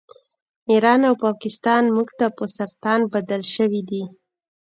[0.71, 4.03] ایران او پاکستان موږ ته په سرطان بدل شوي دي